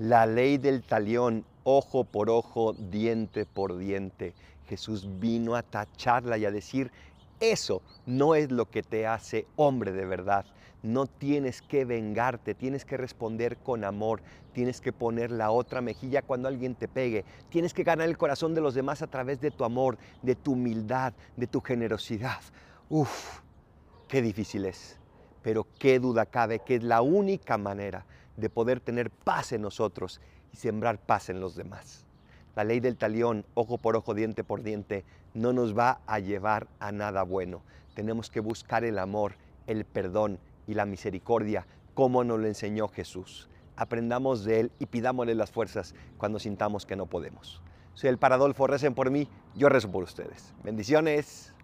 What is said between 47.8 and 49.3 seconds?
Soy el Paradolfo, recen por mí,